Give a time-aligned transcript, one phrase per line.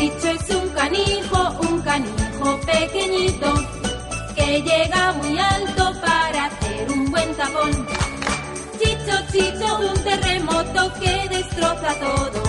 [0.00, 3.52] Chicho es un canijo, un canijo pequeñito
[4.34, 7.86] que llega muy alto para hacer un buen tapón.
[8.78, 12.42] Chicho, chicho, un terremoto que destroza todo.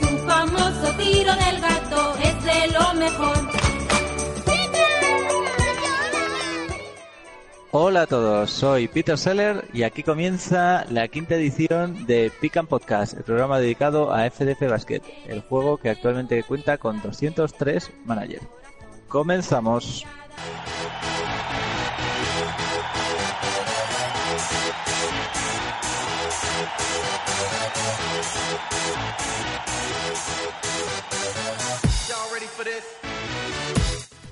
[0.00, 3.63] Su famoso tiro del gato es de lo mejor.
[7.76, 13.14] Hola a todos, soy Peter Seller y aquí comienza la quinta edición de Pican Podcast,
[13.14, 18.46] el programa dedicado a FDF Basket, el juego que actualmente cuenta con 203 managers.
[19.08, 20.06] Comenzamos.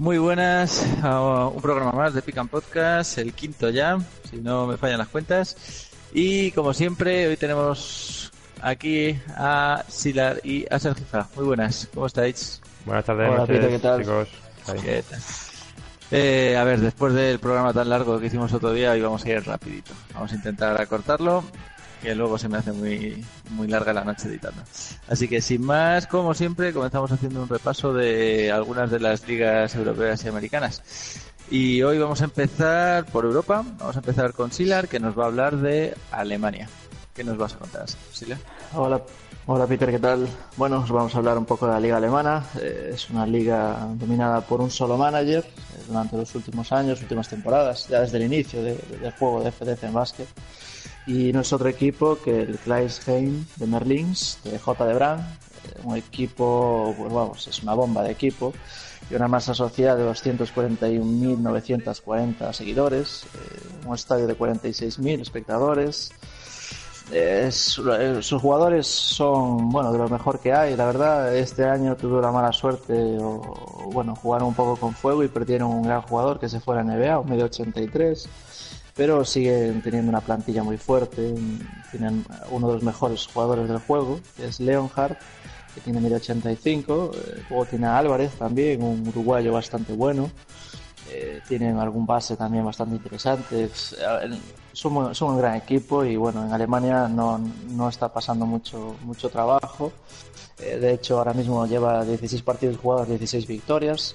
[0.03, 4.77] Muy buenas, a un programa más de Pican Podcast, el quinto ya, si no me
[4.77, 5.91] fallan las cuentas.
[6.13, 11.29] Y como siempre, hoy tenemos aquí a Silar y a Sergifa.
[11.37, 12.61] Muy buenas, ¿cómo estáis?
[12.85, 14.01] Buenas tardes, Hola, noches, Peter, ¿qué tal?
[14.01, 14.29] chicos.
[14.83, 15.21] ¿Qué tal?
[16.11, 19.29] Eh, a ver, después del programa tan largo que hicimos otro día, hoy vamos a
[19.29, 19.93] ir rapidito.
[20.15, 21.45] Vamos a intentar acortarlo,
[22.03, 24.61] que luego se me hace muy, muy larga la noche editando.
[25.09, 29.75] Así que sin más, como siempre, comenzamos haciendo un repaso de algunas de las ligas
[29.77, 30.83] europeas y americanas.
[31.51, 33.65] Y hoy vamos a empezar por Europa.
[33.79, 36.69] Vamos a empezar con Silar, que nos va a hablar de Alemania.
[37.15, 38.39] ¿Qué nos vas a contar, Silar?
[38.75, 39.03] Hola,
[39.47, 40.27] hola Peter, ¿qué tal?
[40.57, 42.43] Bueno, os vamos a hablar un poco de la liga alemana.
[42.59, 47.29] Eh, es una liga dominada por un solo manager eh, durante los últimos años, últimas
[47.29, 50.29] temporadas, ya desde el inicio de- de- del juego de FDF en básquet.
[51.07, 54.87] Y no es otro equipo que el Kleisheim de Merlins, de J.
[54.87, 55.21] de Brand.
[55.23, 58.53] Eh, un equipo, pues vamos, es una bomba de equipo.
[59.11, 66.11] Y una masa social de 241.940 seguidores, eh, un estadio de 46.000 espectadores,
[67.11, 70.77] eh, su- sus jugadores son, bueno, de lo mejor que hay.
[70.77, 75.25] La verdad, este año tuve la mala suerte, o, bueno, jugaron un poco con fuego
[75.25, 78.29] y perdieron un gran jugador que se fue a la NBA, un medio 83.
[78.95, 81.35] Pero siguen teniendo una plantilla muy fuerte.
[81.91, 85.19] Tienen uno de los mejores jugadores del juego, que es Leonhardt,
[85.75, 87.11] que tiene medio 85.
[87.15, 90.31] Eh, Luego tiene a Álvarez también, un uruguayo bastante bueno.
[91.11, 93.65] Eh, tienen algún base también bastante interesante.
[93.65, 93.97] Es-
[94.75, 97.39] Son, son un gran equipo y bueno, en Alemania no,
[97.73, 99.93] no está pasando mucho, mucho trabajo.
[100.59, 104.15] Eh, de hecho, ahora mismo lleva 16 partidos jugados, 16 victorias.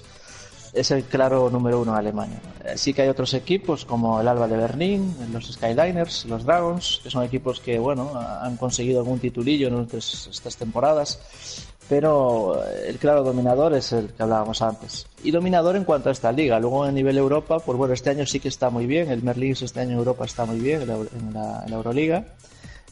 [0.72, 2.40] Es el claro número uno en Alemania.
[2.64, 7.00] Eh, Sí que hay otros equipos como el Alba de Berlín, los Skyliners, los Dragons,
[7.02, 11.18] que son equipos que bueno han conseguido algún titulillo en estas, estas temporadas
[11.88, 15.06] pero eh, el claro dominador es el que hablábamos antes.
[15.24, 16.60] Y dominador en cuanto a esta liga.
[16.60, 19.10] Luego a nivel Europa, pues bueno, este año sí que está muy bien.
[19.10, 22.26] El Merlins este año en Europa está muy bien, en la- en la Euroliga.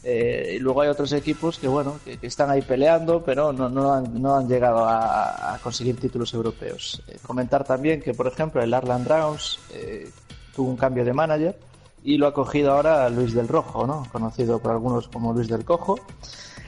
[0.09, 3.93] Eh, y luego hay otros equipos que bueno, que, están ahí peleando, pero no, no,
[3.93, 7.03] han, no han llegado a, conseguir títulos europeos.
[7.09, 10.09] Eh, comentar también que, por ejemplo, el Arland Dragons eh,
[10.55, 11.59] tuvo un cambio de manager
[12.05, 14.07] y lo ha cogido ahora Luis del Rojo, ¿no?
[14.09, 15.99] conocido por algunos como Luis del Cojo.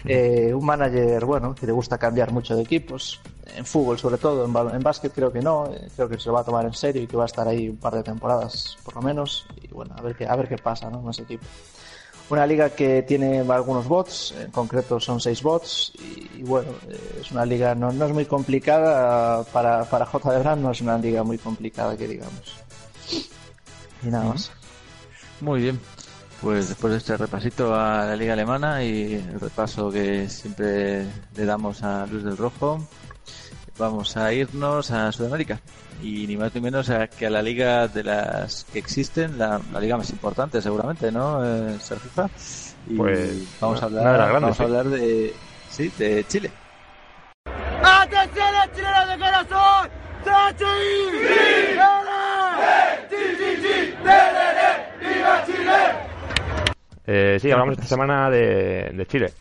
[0.03, 3.21] Eh, un manager, bueno, que le gusta cambiar mucho de equipos,
[3.56, 6.33] en fútbol sobre todo, en, en básquet creo que no, eh, creo que se lo
[6.33, 8.77] va a tomar en serio y que va a estar ahí un par de temporadas
[8.83, 11.01] por lo menos, y bueno, a ver qué, a ver qué pasa ¿no?
[11.01, 11.45] con ese equipo.
[12.29, 17.22] Una liga que tiene algunos bots, en concreto son seis bots, y, y bueno, eh,
[17.22, 20.31] es una liga, no, no es muy complicada, para, para J.
[20.34, 22.56] de Brand no es una liga muy complicada que digamos.
[24.03, 24.51] Y nada más.
[25.41, 25.79] Muy bien.
[26.41, 31.45] Pues después de este repasito a la liga alemana y el repaso que siempre le
[31.45, 32.79] damos a Luis del Rojo,
[33.79, 35.59] vamos a irnos a Sudamérica.
[36.03, 39.59] Y ni más ni menos a que a la liga de las que existen, la,
[39.73, 42.09] la liga más importante seguramente, ¿no, eh, Sergio?
[42.88, 44.63] Y Pues, vamos a hablar, una de las grandes, vamos a sí.
[44.63, 45.34] hablar de,
[45.69, 46.51] sí, de Chile.
[47.84, 48.45] ¡Atención,
[48.75, 49.89] chileno de corazón!
[50.23, 50.66] ¡Sachi!
[55.01, 55.95] ¡Viva Chile!
[57.07, 59.34] Eh, sí, hablamos esta semana de, de Chile.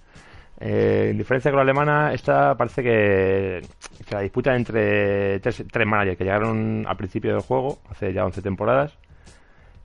[0.60, 3.62] Eh, en diferencia con la alemana, esta parece que,
[4.08, 8.24] que la disputa entre tres, tres managers que llegaron al principio del juego, hace ya
[8.24, 8.98] 11 temporadas,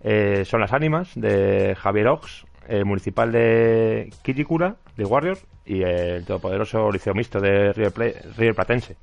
[0.03, 6.25] eh, son las ánimas de Javier Ox, el municipal de Quilicura, de Warriors, y el
[6.25, 8.95] todopoderoso liceo mixto de River, Plate- River Platense.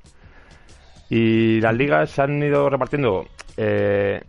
[1.09, 3.25] Y las ligas se han ido repartiendo
[3.57, 4.21] eh,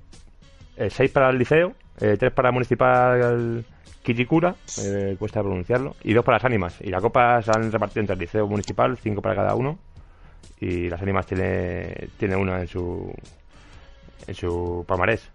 [0.77, 3.65] eh, seis para el liceo, eh, tres para el municipal
[4.03, 6.81] Quilicura, eh, cuesta pronunciarlo, y dos para las ánimas.
[6.81, 9.79] Y la copa se han repartido entre el liceo municipal, cinco para cada uno,
[10.61, 13.13] y las ánimas tiene, tiene una en su
[14.27, 15.29] en su palmarés.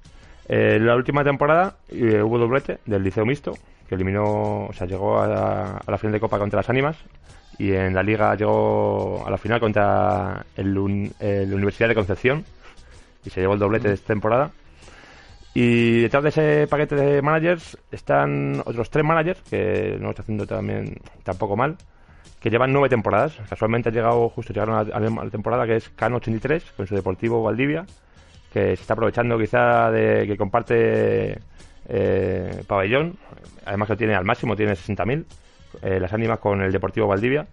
[0.47, 3.53] Eh, la última temporada eh, hubo doblete del liceo mixto,
[3.87, 6.97] que eliminó, o sea, llegó a la, la final de copa contra las ánimas
[7.57, 12.45] y en la liga llegó a la final contra el, Universidad de Concepción
[13.25, 14.51] y se llevó el doblete de esta temporada.
[15.59, 20.45] Y detrás de ese paquete de managers están otros tres managers, que no está haciendo
[20.45, 21.77] también tampoco mal,
[22.39, 23.35] que llevan nueve temporadas.
[23.49, 27.41] Casualmente ha llegado, justo llegaron a, la temporada que es Cano 83, con su Deportivo
[27.41, 27.87] Valdivia,
[28.53, 31.39] que se está aprovechando quizá de que comparte
[31.89, 33.17] eh, pabellón,
[33.65, 35.25] además lo tiene al máximo, tiene 60.000
[35.81, 37.47] eh, las ánimas con el Deportivo Valdivia.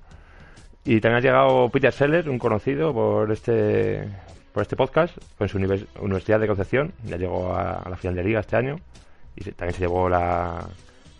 [0.84, 4.06] Y también ha llegado Peter Seller, un conocido por este
[4.54, 6.92] por este podcast, con su Universidad de Concepción.
[7.04, 8.76] Ya llegó a, la final de Liga este año
[9.34, 10.68] y también se llevó la,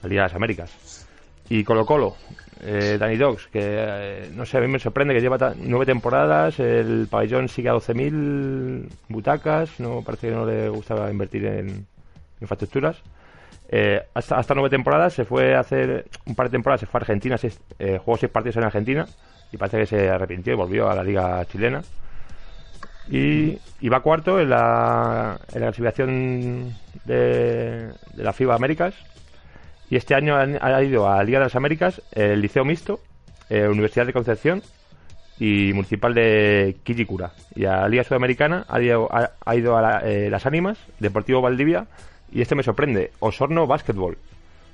[0.04, 1.06] Liga de las Américas.
[1.48, 2.14] Y Colo Colo,
[2.62, 6.60] eh, Danny Dogs, que eh, no sé, a mí me sorprende que lleva nueve temporadas,
[6.60, 11.86] el pabellón sigue a 12.000 butacas, no parece que no le gustaba invertir en
[12.40, 13.02] infraestructuras.
[13.68, 16.98] Eh, hasta, hasta nueve temporadas, se fue a hacer un par de temporadas, se fue
[16.98, 17.36] a Argentina,
[17.80, 19.06] eh, jugó seis partidos en Argentina
[19.50, 21.82] y parece que se arrepintió y volvió a la liga chilena.
[23.10, 23.58] Y,
[23.88, 26.74] va cuarto en la, en la clasificación
[27.04, 28.94] de, la FIBA Américas.
[29.90, 33.00] Y este año ha, ido a la Liga de las Américas el Liceo Mixto,
[33.50, 34.62] eh, Universidad de Concepción
[35.38, 37.32] y Municipal de Quillicura.
[37.54, 41.86] Y a la Liga Sudamericana ha ido, ha, ido a las Ánimas, Deportivo Valdivia
[42.32, 44.16] y este me sorprende, Osorno Basketball.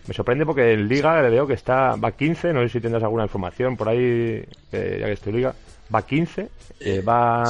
[0.07, 3.03] Me sorprende porque en Liga le veo que está, va 15, no sé si tendrás
[3.03, 4.43] alguna información por ahí,
[4.73, 5.55] ya que estoy Liga,
[5.95, 6.49] va 15,
[6.81, 7.45] eh, va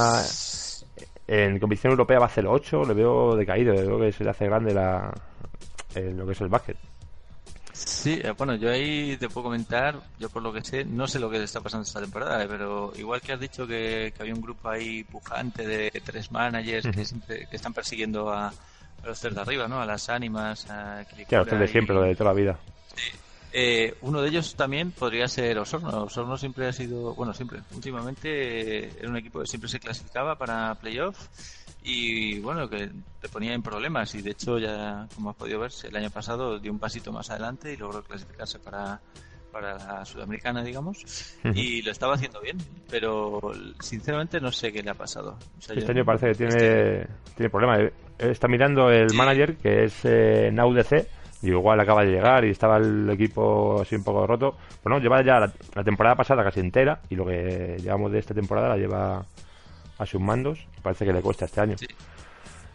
[1.31, 4.47] en competición europea va a 0-8, le veo decaído, le veo que se le hace
[4.47, 5.13] grande la,
[5.95, 6.75] lo que es el básquet.
[7.71, 11.19] Sí, eh, bueno, yo ahí te puedo comentar, yo por lo que sé, no sé
[11.19, 14.41] lo que está pasando esta temporada, eh, pero igual que has dicho que, había un
[14.41, 19.33] grupo ahí pujante de tres managers que, siempre, que están persiguiendo a, a los tres
[19.33, 19.81] de arriba, ¿no?
[19.81, 22.59] A las ánimas, a Claro, los de siempre, lo de toda la vida.
[23.53, 26.03] Eh, uno de ellos también podría ser Osorno.
[26.03, 30.75] Osorno siempre ha sido, bueno, siempre, últimamente era un equipo que siempre se clasificaba para
[30.75, 31.27] playoff
[31.83, 32.89] y bueno, que
[33.19, 36.59] te ponía en problemas y de hecho ya, como has podido ver, el año pasado
[36.59, 39.01] dio un pasito más adelante y logró clasificarse para
[39.51, 42.57] para la sudamericana, digamos, y lo estaba haciendo bien,
[42.89, 45.37] pero sinceramente no sé qué le ha pasado.
[45.59, 47.91] este año parece que tiene, este tiene problemas.
[48.17, 51.05] Está mirando el manager, que es eh, NAUDC,
[51.41, 54.55] y igual acaba de llegar y estaba el equipo así un poco roto.
[54.83, 58.69] Bueno, lleva ya la, temporada pasada casi entera, y lo que llevamos de esta temporada
[58.69, 59.25] la lleva
[59.97, 60.67] a sus mandos.
[60.81, 61.75] Parece que le cuesta este año.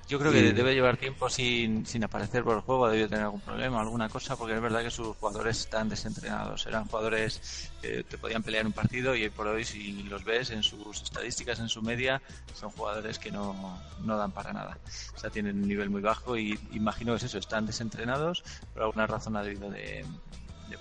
[0.09, 3.41] Yo creo que debe llevar tiempo sin, sin aparecer por el juego, debe tener algún
[3.41, 6.65] problema, alguna cosa, porque es verdad que sus jugadores están desentrenados.
[6.67, 10.63] Eran jugadores que te podían pelear un partido y por hoy, si los ves en
[10.63, 12.23] sus estadísticas, en su media,
[12.55, 14.79] son jugadores que no, no dan para nada.
[15.17, 18.45] O sea, tienen un nivel muy bajo y imagino que es eso, están desentrenados,
[18.75, 20.05] por alguna razón ha debido de,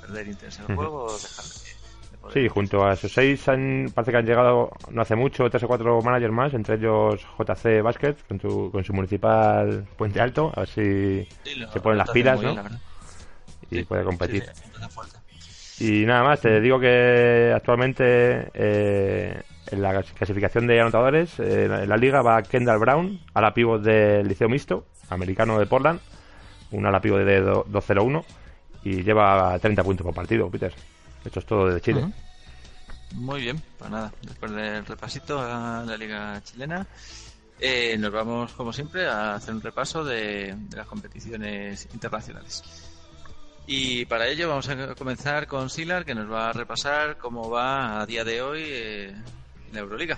[0.01, 1.45] perder interés en el juego o dejar
[2.33, 5.67] Sí, junto a esos seis han, parece que han llegado no hace mucho tres o
[5.67, 10.61] cuatro managers más, entre ellos JC Basket con su, con su municipal Puente Alto, a
[10.61, 11.27] ver si
[11.71, 12.55] se ponen las pilas, ¿no?
[13.69, 14.43] y puede competir.
[15.79, 21.89] y nada más, te digo que actualmente eh, en la clasificación de anotadores eh, en
[21.89, 25.99] la liga va Kendall Brown, a la del Liceo Mixto, americano de Portland,
[26.71, 28.23] un ala pivot de 2-0-1
[28.83, 30.73] y lleva 30 puntos por partido, Peter.
[31.25, 32.11] Esto es todo de Chile.
[33.13, 36.85] Muy bien, pues nada, después del repasito a la Liga Chilena,
[37.59, 42.63] eh, nos vamos, como siempre, a hacer un repaso de, las competiciones internacionales.
[43.67, 48.01] Y para ello vamos a comenzar con Silar, que nos va a repasar cómo va
[48.01, 49.15] a día de hoy eh,
[49.71, 50.17] la Euroliga.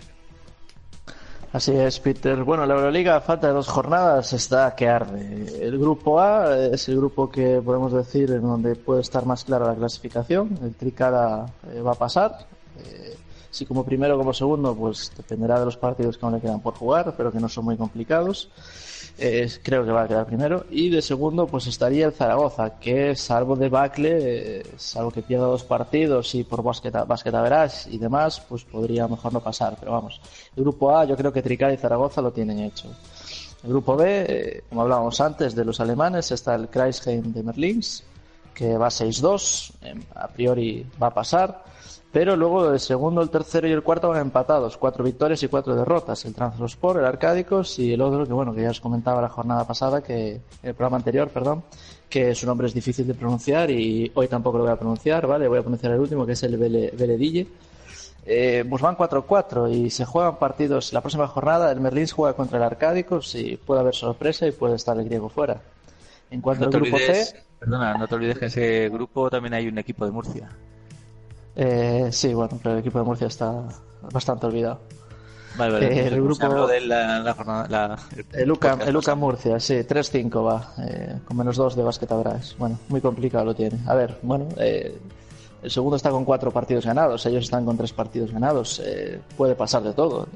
[1.57, 2.43] Así es, Peter.
[2.43, 5.57] Bueno, la Euroliga, a falta de dos jornadas, está que arde.
[5.59, 9.65] El grupo A es el grupo que podemos decir en donde puede estar más clara
[9.65, 10.59] la clasificación.
[10.61, 12.45] El Tricara eh, va a pasar.
[12.77, 13.17] Eh,
[13.49, 16.75] si como primero como segundo, pues dependerá de los partidos que aún le quedan por
[16.75, 18.51] jugar, pero que no son muy complicados
[19.63, 20.65] creo que va a quedar primero.
[20.69, 25.63] Y de segundo, pues estaría el Zaragoza, que salvo de Bacle, salvo que pierda dos
[25.63, 29.77] partidos y por basqueta, verás y demás, pues podría mejor no pasar.
[29.79, 30.21] Pero vamos,
[30.55, 32.89] el grupo A, yo creo que Trical y Zaragoza lo tienen hecho.
[33.63, 38.03] El grupo B, eh, como hablábamos antes de los alemanes, está el Kreisheim de Merlins,
[38.53, 41.63] que va 6-2, em, a priori va a pasar.
[42.17, 45.75] Pero luego el segundo, el tercero y el cuarto van empatados, cuatro victorias y cuatro
[45.75, 46.25] derrotas.
[46.25, 49.67] El Transport, el Arcádicos y el otro que bueno que ya os comentaba la jornada
[49.67, 51.63] pasada, que el programa anterior, perdón,
[52.09, 55.47] que su nombre es difícil de pronunciar y hoy tampoco lo voy a pronunciar, ¿vale?
[55.47, 57.45] Voy a pronunciar el último que es el Veledille.
[58.25, 60.93] Eh, pues van 4-4 y se juegan partidos.
[60.93, 64.73] La próxima jornada el Merlins juega contra el Arcádicos y puede haber sorpresa y puede
[64.73, 65.61] estar el griego fuera.
[66.31, 67.43] En cuanto al grupo C.
[67.59, 70.49] Perdona, no te olvides que en ese grupo también hay un equipo de Murcia.
[71.57, 73.63] Eh, sí, bueno, pero el equipo de Murcia está
[74.11, 74.79] bastante olvidado.
[75.57, 75.87] Vale, vale.
[75.87, 77.65] Eh, el ¿Cómo se grupo- de la, la jornada.
[77.67, 77.99] La,
[78.33, 79.17] El?
[79.17, 82.55] Murcia, sí, 3-5 va, eh, con menos 2 de básquet Abraes.
[82.59, 83.79] Bueno, muy complicado lo tiene.
[83.87, 84.95] A ver, bueno, eh,
[85.63, 88.79] el segundo está con 4 partidos ganados, ellos están con 3 partidos ganados.
[88.85, 90.27] eh, puede pasar de todo.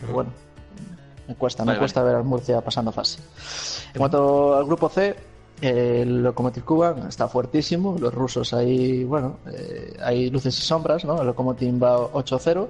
[0.00, 0.30] Pero bueno,
[1.28, 3.18] me cuesta, me Vale, cuesta ver al Murcia pasando fase.
[3.92, 5.14] En cuanto al grupo C,
[5.60, 7.96] el Lokomotiv Kuban está fuertísimo.
[7.98, 11.20] Los rusos ahí, bueno, eh, hay luces y sombras, ¿no?
[11.20, 12.68] El Lokomotiv va 8-0.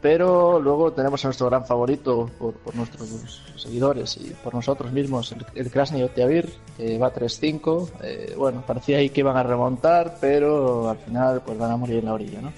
[0.00, 5.32] Pero luego tenemos a nuestro gran favorito por, por nuestros seguidores y por nosotros mismos,
[5.32, 7.88] el, el Krasny que va 3-5.
[8.02, 12.00] Eh, bueno, parecía ahí que iban a remontar, pero al final pues van a morir
[12.00, 12.52] en la orilla, ¿no?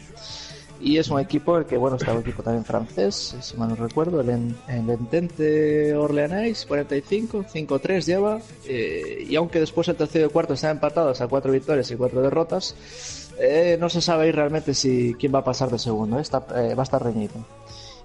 [0.87, 3.75] Y es un equipo, el que bueno, está un equipo también francés, si mal no
[3.75, 8.39] recuerdo, el, en- el Entente Orleanais, 45, 5-3 lleva.
[8.69, 11.97] eh, y aunque después el tercero y el cuarto están empatados a cuatro victorias y
[11.97, 12.77] cuatro derrotas,
[13.41, 16.23] eh, no se sabe ahí realmente si quién va a pasar de segundo, ¿eh?
[16.23, 17.35] Está, eh, va a estar reñido.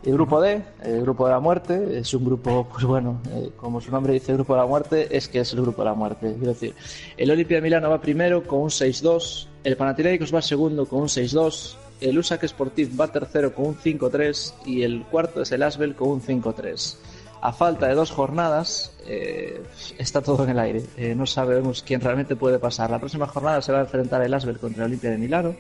[0.04, 3.22] El grupo D, el grupo de la muerte, es un grupo, pues bueno,
[3.58, 5.94] como su nombre dice, grupo de la muerte, es que es el grupo de la
[5.94, 6.34] muerte.
[6.36, 6.74] Quiero decir,
[7.16, 11.08] el Olimpia de Milano va primero con un 6-2, el Panathinaikos va segundo con un
[11.08, 15.96] 6-2, el USAC Sportiv va tercero con un 5-3 y el cuarto es el Asbel
[15.96, 16.98] con un 5-3.
[17.42, 19.64] A falta de dos jornadas, eh,
[19.98, 20.84] está todo en el aire.
[20.98, 22.92] Eh, no sabemos quién realmente puede pasar.
[22.92, 25.56] La próxima jornada se va a enfrentar el Asbel contra el Olimpia de Milano.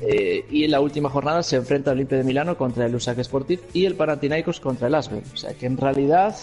[0.00, 3.22] Eh, y en la última jornada se enfrenta el Olimpia de Milano contra el USAC
[3.24, 5.24] Sportiv y el Panathinaikos contra el Asbel.
[5.32, 6.36] O sea que en realidad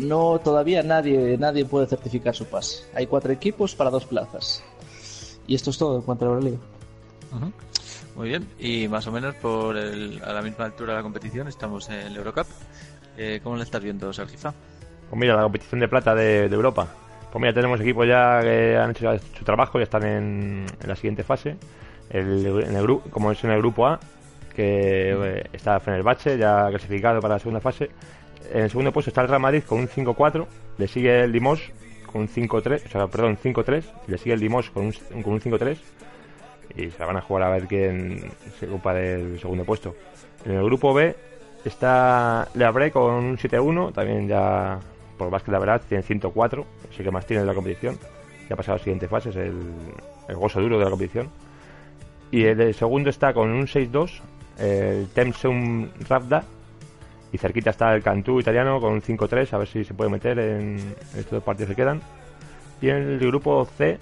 [0.00, 2.84] no todavía nadie nadie puede certificar su pase.
[2.94, 4.64] Hay cuatro equipos para dos plazas.
[5.46, 6.58] Y esto es todo en cuanto a la Euroliga.
[8.18, 11.46] Muy bien, y más o menos por el- a la misma altura de la competición
[11.46, 12.48] estamos en el Eurocup.
[13.16, 14.52] Eh, ¿Cómo lo estás viendo, Sergifa?
[15.08, 16.88] Pues mira, la competición de plata de, de Europa.
[17.30, 20.96] Pues mira, tenemos equipos ya que han hecho ya su trabajo y están en, la
[20.96, 21.58] siguiente fase.
[22.10, 24.00] El, en el como es en el grupo A,
[24.52, 27.88] que eh, está Fenerbahce ya clasificado para la segunda fase.
[28.52, 30.44] En el segundo puesto está el Real Madrid con un 5-4.
[30.76, 31.70] Le sigue el Limos
[32.10, 33.84] con un 5-3, o sea, perdón, 5-3.
[34.08, 35.78] Le sigue el Limos con un, con un 5-3.
[36.76, 39.94] Y se la van a jugar a ver quién se ocupa del segundo puesto.
[40.44, 41.14] En el grupo B
[41.64, 44.78] está Le Havre con un 7-1, también ya
[45.16, 47.98] por básquet la verdad tiene 104, así que más tiene de la competición.
[48.48, 49.56] Ya ha pasado a la siguiente fase, es el,
[50.28, 51.28] el gozo duro de la competición.
[52.30, 54.20] Y el, de segundo está con un 6-2,
[54.58, 56.44] el Temsum Ravda.
[57.30, 60.38] Y cerquita está el Cantú italiano con un 5-3, a ver si se puede meter
[60.38, 62.00] en estos dos partidos que quedan.
[62.80, 63.98] Y en el grupo C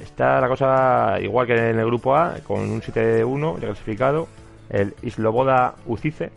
[0.00, 4.28] está la cosa igual que en el grupo A, con un 7-1 ya clasificado,
[4.70, 6.30] el Isloboda Ucice.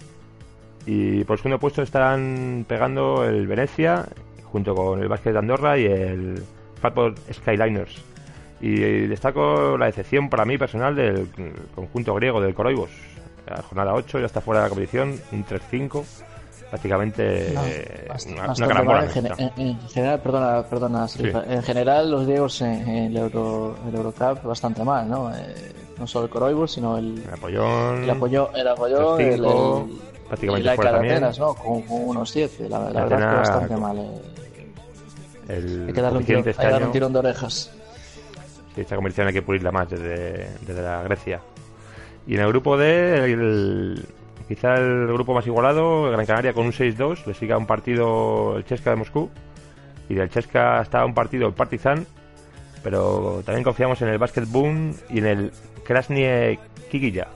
[0.86, 4.06] Y por segundo puesto estarán pegando el Venecia,
[4.44, 6.44] junto con el Básquet de Andorra y el
[6.82, 8.04] Fatboard Skyliners.
[8.62, 11.28] Y destaco la decepción para mí personal del
[11.76, 12.90] conjunto griego del Coroibos.
[13.46, 16.04] La jornada 8 ya está fuera de la competición, un 3-5,
[16.70, 19.08] prácticamente No, eh, una, una carambola.
[19.16, 21.24] en, en- en general, perdona, perdona, Sí.
[21.24, 25.34] en general los griegos en, el, Euro, el Eurocup bastante mal, ¿no?
[25.34, 25.56] Eh,
[25.98, 29.98] no solo el Coroibus, sino el, El Apollón, el apoyo, el apoyo, el, 3-5, el,
[30.28, 30.98] prácticamente fuera.
[30.98, 31.54] Atenas, ¿no?
[31.56, 33.98] Con, con unos 7, la, la La verdad es que bastante con- mal.
[33.98, 34.22] eh.
[35.50, 37.72] el Hay que darle un, tirón, coeficiente hay este darle un tirón de orejas.
[38.76, 41.40] Sí, esta competición hay que pulirla más desde, desde la Grecia.
[42.28, 44.06] Y en el grupo D, el-
[44.48, 48.58] quizá el grupo más igualado, Gran Canaria con un 6-2, le sigue a un partido
[48.58, 49.30] el Chesca de Moscú.
[50.10, 52.06] Y del Chesca está un partido el Partizan.
[52.84, 55.51] Pero también confiamos en el Basket Boom y en el
[55.84, 57.27] Krasnie Kikilla.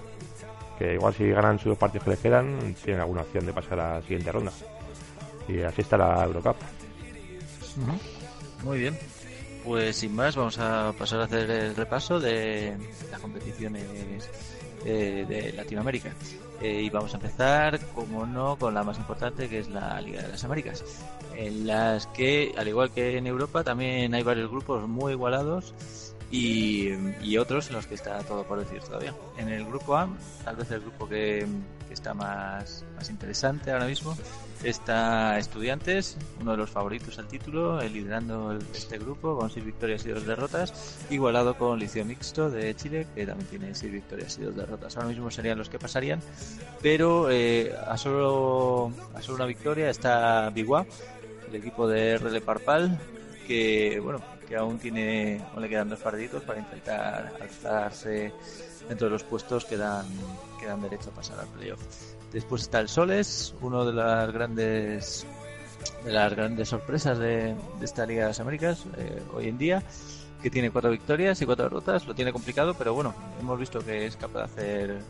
[0.78, 3.80] Que igual si ganan sus dos partidos que les quedan, tienen alguna opción de pasar
[3.80, 4.52] a la siguiente ronda.
[5.48, 6.56] Y así está la Eurocup.
[8.64, 8.98] Muy bien.
[9.66, 12.76] Pues sin más, vamos a pasar a hacer el repaso de
[13.12, 14.30] las competiciones
[14.86, 16.12] eh, de Latinoamérica.
[16.62, 20.22] Eh, y vamos a empezar, como no, con la más importante, que es la Liga
[20.22, 20.84] de las Américas,
[21.36, 25.74] en las que, al igual que en Europa, también hay varios grupos muy igualados
[26.30, 29.14] y, otros en los que está todo por decir todavía.
[29.38, 30.08] En el grupo A,
[30.46, 31.48] tal vez el grupo que,
[31.92, 34.16] que está más, más interesante ahora mismo,
[34.64, 40.06] está Estudiantes, uno de los favoritos al título, eh, liderando este grupo con 6 victorias
[40.06, 44.44] y 2 derrotas, igualado con Liceo Mixto de Chile, que también tiene 6 victorias y
[44.44, 44.96] 2 derrotas.
[44.96, 46.22] Ahora mismo serían los que pasarían,
[46.82, 50.86] pero eh, a, solo, a solo una victoria está Biguá,
[51.50, 52.98] el equipo de RL Parpal,
[53.46, 58.32] que bueno, que aún tiene, aún le quedan dos partiditos para intentar alzarse
[58.88, 60.06] dentro de los puestos que dan,
[60.62, 61.82] que dan derecho a pasar al playoff.
[62.32, 65.26] Después está el Soles, uno de las grandes
[66.06, 69.84] de las grandes sorpresas de, de esta Liga de las Américas eh, hoy en día,
[70.42, 74.06] que tiene cuatro victorias y cuatro derrotas, lo tiene complicado, pero bueno, hemos visto que
[74.06, 75.02] es capaz de hacer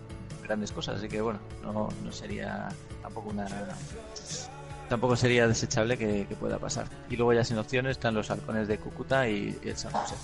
[0.43, 2.70] grandes cosas, así que bueno, no, no sería
[3.01, 3.48] tampoco una
[4.91, 6.86] tampoco sería desechable que, pueda pasar.
[7.10, 10.15] Y luego ya sin opciones están los halcones de Cúcuta y, el San José.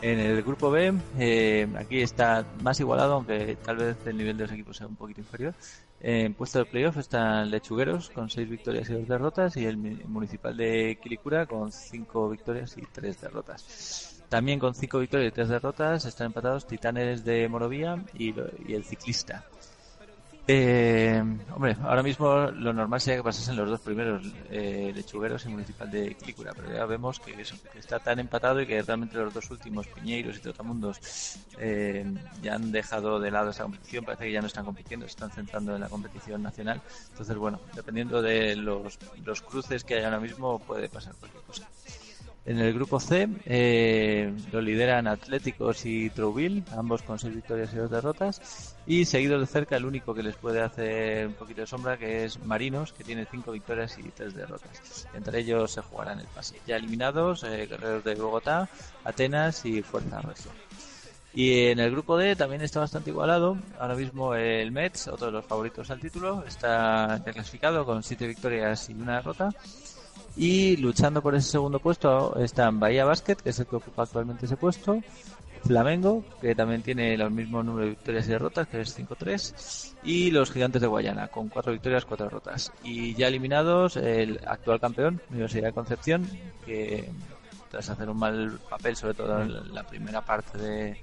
[0.00, 4.44] En el grupo B, eh, aquí está más igualado, aunque tal vez el nivel de
[4.44, 5.54] los equipos sea un poquito inferior.
[6.00, 10.56] En puesto de playoff están Lechugueros con 6 victorias y 2 derrotas y el Municipal
[10.56, 14.24] de Quilicura con 5 victorias y 3 derrotas.
[14.30, 18.34] También con 5 victorias y 3 derrotas están empatados Titanes de Morovía y,
[18.66, 19.44] y el Ciclista.
[20.46, 21.22] Eh,
[21.54, 25.90] hombre, ahora mismo lo normal sería que pasasen los dos primeros, eh, Lechugueros y Municipal
[25.90, 27.40] de Clícula, pero ya vemos que,
[27.78, 32.04] está tan empatado y que realmente los dos últimos, Piñeiros y Trotamundos, eh,
[32.42, 35.30] ya han dejado de lado esa competición, parece que ya no están compitiendo, se están
[35.30, 36.80] centrando en la competición nacional.
[37.10, 41.68] Entonces, bueno, dependiendo de los, los cruces que hay ahora mismo, puede pasar cualquier cosa.
[42.50, 47.76] En el grupo C eh, lo lideran Atléticos y Trouville, ambos con seis victorias y
[47.76, 48.74] dos derrotas.
[48.88, 52.24] Y seguido de cerca el único que les puede hacer un poquito de sombra, que
[52.24, 55.06] es Marinos, que tiene cinco victorias y tres derrotas.
[55.14, 56.60] Entre ellos se jugarán el pase.
[56.66, 58.68] Ya eliminados, eh, Guerreros de Bogotá,
[59.04, 60.50] Atenas y Fuerza Regia.
[61.32, 63.56] Y en el grupo D también está bastante igualado.
[63.78, 68.90] Ahora mismo el Mets, otro de los favoritos al título, está clasificado con siete victorias
[68.90, 69.50] y una derrota.
[70.40, 74.46] Y luchando por ese segundo puesto están Bahía Basket, que es el que ocupa actualmente
[74.46, 75.02] ese puesto,
[75.66, 80.30] Flamengo, que también tiene los mismos número de victorias y derrotas, que es 5-3, y
[80.30, 82.72] los Gigantes de Guayana, con 4 victorias, 4 derrotas.
[82.82, 86.26] Y ya eliminados, el actual campeón, Universidad de Concepción,
[86.64, 87.10] que
[87.70, 90.98] tras hacer un mal papel, sobre todo en la primera parte de,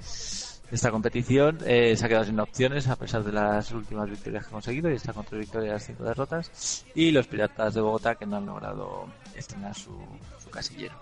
[0.71, 4.49] esta competición eh, se ha quedado sin opciones a pesar de las últimas victorias que
[4.49, 6.85] ha conseguido y está con tres victorias, cinco derrotas.
[6.93, 9.05] Y los Piratas de Bogotá que no han logrado
[9.35, 9.97] estrenar su,
[10.51, 10.95] casillero.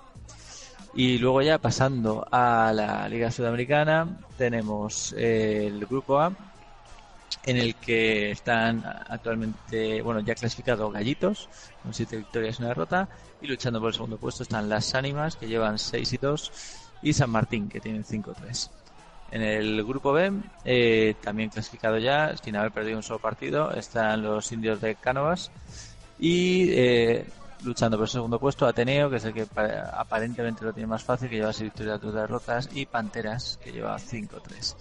[0.93, 6.31] Y luego ya pasando a la Liga Sudamericana tenemos eh, el grupo A
[7.43, 11.49] en el que están actualmente, bueno, ya clasificados Gallitos,
[11.83, 13.07] con siete victorias y una derrota,
[13.41, 16.51] y luchando por el segundo puesto están las Ánimas, que llevan 6 y 2,
[17.03, 18.69] y San Martín, que tienen 5-3.
[19.31, 20.31] En el grupo B,
[20.63, 25.51] eh, también clasificado ya, sin haber perdido un solo partido, están los indios de Cánovas
[26.19, 27.25] y eh,
[27.63, 29.47] luchando por el segundo puesto Ateneo, que es el que
[29.93, 33.97] aparentemente lo tiene más fácil, que lleva 6 victorias y derrotas, y Panteras, que lleva
[33.97, 34.75] 5-3.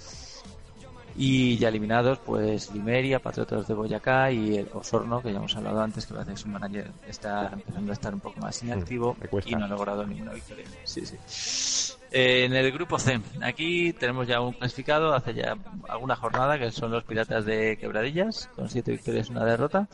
[1.16, 5.80] Y ya eliminados, pues Limeria, Patriotas de Boyacá y el Osorno, que ya hemos hablado
[5.80, 9.36] antes, que parece que su manager está empezando a estar un poco más inactivo mm,
[9.46, 10.66] y no ha logrado ninguna victoria.
[10.82, 11.93] Sí, sí.
[12.10, 15.56] Eh, en el grupo C, aquí tenemos ya un clasificado hace ya
[15.88, 19.88] alguna jornada, que son los Piratas de Quebradillas, con 7 victorias y una derrota.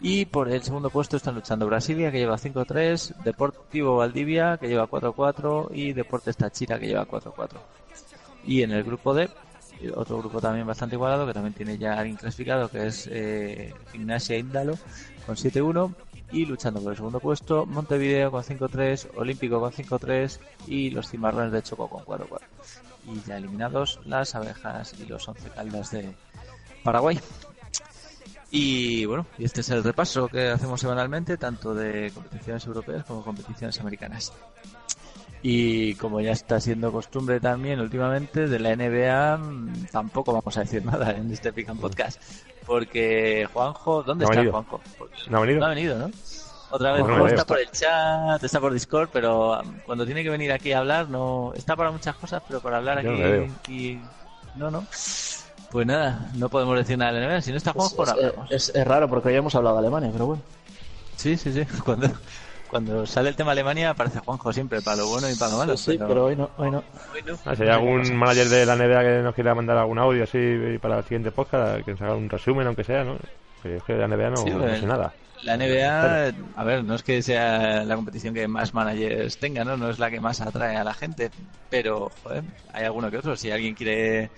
[0.00, 4.86] Y por el segundo puesto están luchando Brasilia, que lleva 5-3, Deportivo Valdivia, que lleva
[4.86, 7.58] 4-4, y Deportes Tachira, que lleva 4-4.
[8.46, 9.30] Y en el grupo D,
[9.94, 14.36] otro grupo también bastante igualado, que también tiene ya alguien clasificado, que es eh, Gimnasia
[14.36, 14.78] Índalo,
[15.26, 15.94] con 7-1.
[16.32, 21.52] Y luchando por el segundo puesto, Montevideo con 5-3, Olímpico con 5-3 y los Cimarrones
[21.52, 22.40] de Choco con 4-4.
[23.06, 26.14] Y ya eliminados las abejas y los 11 caldas de
[26.82, 27.20] Paraguay.
[28.50, 33.24] Y bueno, y este es el repaso que hacemos semanalmente, tanto de competiciones europeas como
[33.24, 34.32] competiciones americanas.
[35.42, 40.60] Y como ya está siendo costumbre también últimamente, de la NBA mm, tampoco vamos a
[40.60, 42.18] decir nada en este Pick Podcast.
[42.66, 44.80] Porque Juanjo, ¿dónde está Juanjo?
[45.28, 45.60] No ha venido.
[45.60, 46.10] No ha venido, ¿no?
[46.70, 50.30] Otra vez no, está por el chat, está por Discord, pero um, cuando tiene que
[50.30, 54.00] venir aquí a hablar, no está para muchas cosas, pero para hablar aquí,
[54.56, 54.84] no, no.
[55.70, 57.42] Pues nada, no podemos decir nada de Alemania.
[57.42, 58.50] Si no está Juanjo, por hablamos.
[58.50, 60.42] Es, es, raro porque hoy hemos hablado de Alemania, pero bueno.
[61.16, 61.64] Sí, sí, sí.
[61.84, 62.08] Cuando,
[62.68, 65.76] cuando sale el tema Alemania aparece Juanjo siempre, para lo bueno y para lo malo.
[65.76, 66.50] Sí, pero, hoy no.
[66.56, 66.82] Hoy no.
[67.44, 70.78] Ah, si hay algún manager de la NBA que nos quiera mandar algún audio así
[70.80, 73.16] para el siguiente podcast, que nos haga un resumen, aunque sea, ¿no?
[73.64, 75.12] es que la NBA no, hace nada.
[75.42, 79.76] La NBA, a ver, no es que sea la competición que más managers tenga, ¿no?
[79.76, 81.30] No es la que más atrae a la gente,
[81.68, 83.36] pero, joder, hay alguno que otro.
[83.36, 84.30] Si alguien quiere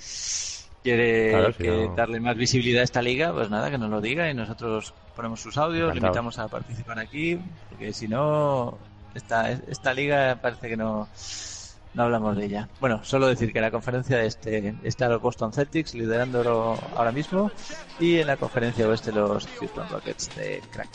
[0.86, 4.94] quiere darle más visibilidad a esta liga, pues nada, que nos lo diga y nosotros
[5.16, 8.78] ponemos sus audios, le invitamos a participar aquí, porque si no,
[9.14, 11.08] esta, esta liga parece que no,
[11.94, 12.68] no hablamos de ella.
[12.78, 17.50] Bueno, solo decir que en la conferencia este está los Boston Celtics liderándolo ahora mismo
[17.98, 20.90] y en la conferencia oeste los Houston Rockets de Crack.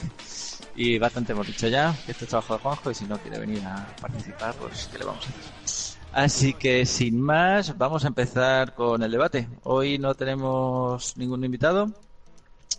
[0.75, 3.39] Y bastante hemos dicho ya que este es trabajo de Juanjo y si no quiere
[3.39, 5.90] venir a participar, pues ¿qué le vamos a hacer?
[6.13, 9.47] Así que sin más, vamos a empezar con el debate.
[9.63, 11.91] Hoy no tenemos ningún invitado,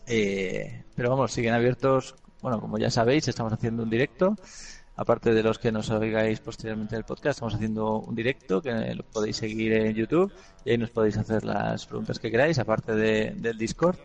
[0.06, 2.14] eh, pero vamos, siguen abiertos.
[2.42, 4.36] Bueno, como ya sabéis, estamos haciendo un directo
[4.96, 8.94] aparte de los que nos oigáis posteriormente en el podcast, estamos haciendo un directo que
[8.94, 10.32] lo podéis seguir en YouTube
[10.64, 13.96] y ahí nos podéis hacer las preguntas que queráis, aparte de, del Discord,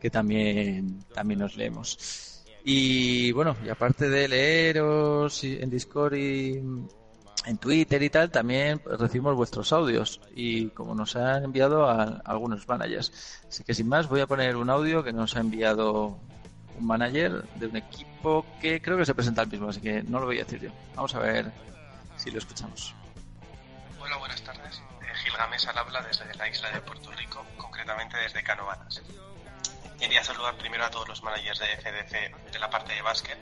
[0.00, 2.44] que también, también nos leemos.
[2.64, 6.62] Y bueno, y aparte de leeros en Discord y
[7.46, 12.66] en Twitter y tal, también recibimos vuestros audios y como nos han enviado a, algunos
[12.66, 13.42] managers.
[13.48, 16.18] Así que sin más, voy a poner un audio que nos ha enviado
[16.78, 20.20] un manager de un equipo que creo que se presenta al mismo, así que no
[20.20, 20.70] lo voy a decir yo.
[20.94, 21.52] Vamos a ver
[22.16, 22.94] si lo escuchamos.
[24.00, 24.82] Hola, buenas tardes.
[25.02, 29.02] Eh, Gilgamesh al habla desde la isla de Puerto Rico, concretamente desde Canovanas.
[29.98, 33.38] Quería saludar primero a todos los managers de FDC de la parte de básquet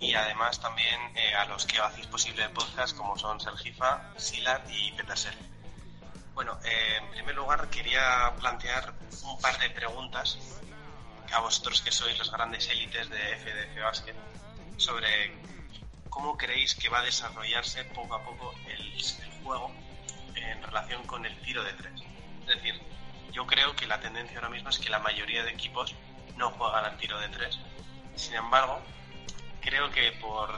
[0.00, 4.68] y además también eh, a los que hacéis posible el podcast como son Sergifa, Silat
[4.70, 5.34] y Petersel.
[6.34, 8.92] Bueno, eh, en primer lugar quería plantear
[9.24, 10.38] un par de preguntas
[11.32, 14.16] a vosotros que sois los grandes élites de FDF Basket
[14.76, 15.32] sobre
[16.10, 18.94] cómo creéis que va a desarrollarse poco a poco el,
[19.42, 19.72] juego
[20.34, 22.02] en relación con el tiro de tres.
[22.40, 22.80] Es decir,
[23.32, 25.94] yo creo que la tendencia ahora mismo es que la mayoría de equipos
[26.36, 27.58] no juegan al tiro de tres.
[28.16, 28.80] Sin embargo,
[29.64, 30.50] creo que por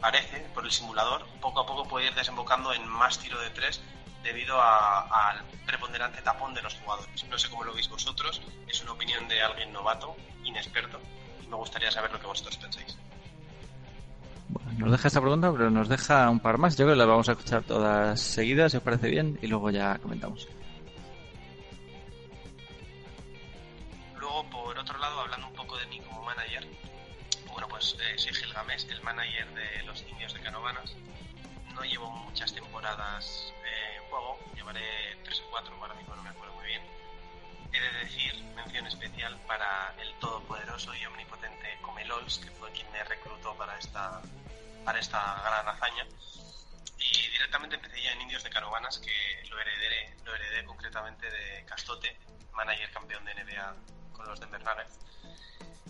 [0.00, 3.80] parece, por el simulador, poco a poco puede ir desembocando en más tiro de tres
[4.22, 7.24] debido al preponderante tapón de los jugadores.
[7.28, 10.98] No sé cómo lo veis vosotros, es una opinión de alguien novato, inexperto,
[11.48, 12.96] me gustaría saber lo que vosotros pensáis.
[14.48, 16.76] Bueno, nos deja esta pregunta, pero nos deja un par más.
[16.76, 19.70] Yo creo que las vamos a escuchar todas seguidas, si os parece bien, y luego
[19.70, 20.48] ya comentamos.
[32.80, 33.52] Temporadas
[34.08, 34.80] juego, llevaré
[35.22, 36.82] 3 o 4, ahora mismo no me acuerdo muy bien.
[37.72, 43.04] He de decir mención especial para el todopoderoso y omnipotente Comelols, que fue quien me
[43.04, 44.22] reclutó para esta,
[44.84, 46.06] para esta gran hazaña.
[46.98, 51.64] Y directamente empecé ya en Indios de Caravanas, que lo heredé, lo heredé concretamente de
[51.66, 52.18] Castote,
[52.52, 53.74] manager campeón de NBA
[54.14, 54.98] con los Denver Nuggets.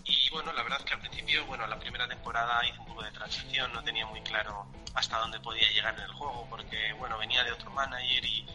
[0.05, 3.03] Y bueno, la verdad es que al principio, bueno, la primera temporada hice un poco
[3.03, 7.17] de transición, no tenía muy claro hasta dónde podía llegar en el juego, porque bueno,
[7.17, 8.45] venía de otro manager y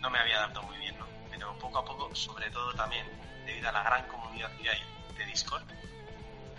[0.00, 1.06] no me había adaptado muy bien, ¿no?
[1.30, 3.06] Pero poco a poco, sobre todo también
[3.46, 4.82] debido a la gran comunidad que hay
[5.16, 5.64] de Discord,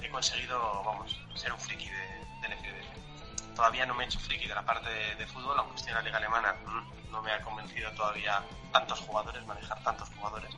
[0.01, 2.07] he conseguido, vamos, ser un friki de,
[2.41, 3.55] del FD.
[3.55, 6.01] Todavía no me he hecho friki de la parte de, fútbol, aunque estoy en la
[6.01, 10.53] liga alemana, mm, no me ha convencido todavía tantos jugadores, manejar tantos jugadores,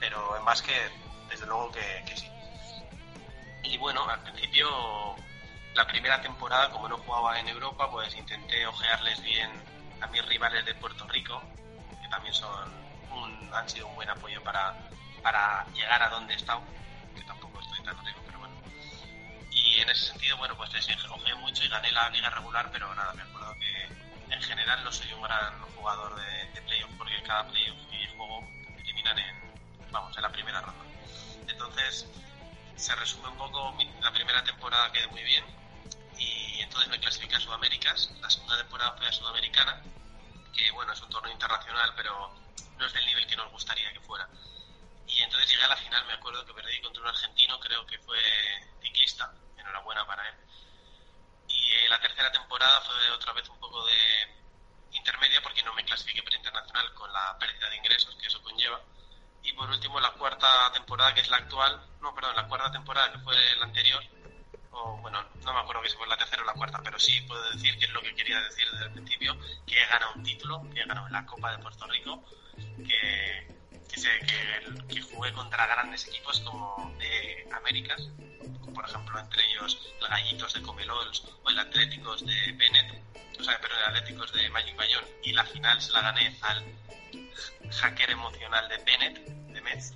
[0.00, 0.92] pero en básquet,
[1.28, 2.28] desde luego que, que sí.
[3.64, 5.16] Y bueno, al principio,
[5.74, 9.50] la primera temporada, como no jugaba en Europa, pues intenté ojearles bien
[10.00, 11.42] a mis rivales de Puerto Rico,
[12.02, 12.84] que también son
[13.54, 14.74] han sido un buen apoyo para,
[15.22, 16.60] para llegar a donde he estado,
[17.14, 18.54] que tampoco estoy tan rico, pero bueno.
[19.50, 22.92] Y en ese sentido, bueno, pues les ojeé mucho y gané la liga regular, pero
[22.94, 27.22] nada, me acuerdo que en general no soy un gran jugador de, de playoff, porque
[27.22, 28.44] cada playoff que juego
[28.78, 29.36] eliminan en,
[29.90, 30.84] vamos, en la primera ronda.
[31.46, 32.06] Entonces,
[32.76, 35.44] se resume un poco la primera temporada quedé muy bien
[36.18, 38.10] y entonces me clasifiqué a Sudaméricas.
[38.20, 39.82] La segunda temporada fue a Sudamericana,
[40.52, 42.34] que bueno, es un torneo internacional, pero
[42.78, 44.28] no es del nivel que nos gustaría que fuera.
[45.06, 47.98] Y entonces llegué a la final, me acuerdo que perdí contra un argentino, creo que
[47.98, 48.18] fue
[48.82, 50.34] ciclista, enhorabuena para él.
[51.48, 53.94] Y eh, la tercera temporada fue otra vez un poco de
[54.92, 58.80] intermedia porque no me clasifiqué para internacional con la pérdida de ingresos que eso conlleva
[59.44, 60.23] y por último, la cuarta
[60.74, 64.02] temporada, que es la actual, no, perdón, la cuarta temporada que fue la anterior,
[64.72, 67.42] o bueno, no me acuerdo si fue la tercera o la cuarta, pero sí puedo
[67.52, 70.62] decir que es lo que quería decir desde el principio, que he ganado un título,
[70.72, 72.22] que he ganado la Copa de Puerto Rico,
[72.86, 73.48] que,
[73.88, 78.08] que, sé, que, que jugué contra grandes equipos como de Américas,
[78.74, 83.00] por ejemplo, entre ellos el Gallitos de Comelols o el Atléticos de Bennett,
[83.38, 86.64] o sea, pero el Atléticos de Magic Bayón, y la final se la gané al
[87.70, 89.94] hacker emocional de Bennett, de Metz.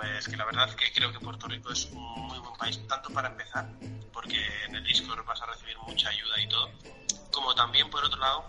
[0.00, 3.10] Pues que la verdad que creo que Puerto Rico es un muy buen país, tanto
[3.10, 3.68] para empezar,
[4.12, 6.70] porque en el Discord vas a recibir mucha ayuda y todo,
[7.32, 8.44] como también por otro lado,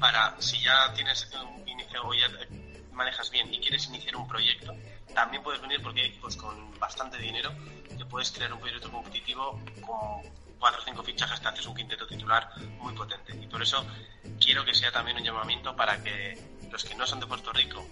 [0.00, 2.26] para si ya tienes un inicio o ya
[2.90, 4.72] manejas bien y quieres iniciar un proyecto,
[5.14, 7.52] también puedes venir porque hay equipos con bastante dinero
[7.98, 10.22] que puedes crear un proyecto competitivo con
[10.58, 12.48] cuatro o cinco fichajes te haces un quinteto titular
[12.80, 13.36] muy potente.
[13.36, 13.84] Y por eso
[14.40, 16.38] quiero que sea también un llamamiento para que
[16.70, 17.86] los que no son de Puerto Rico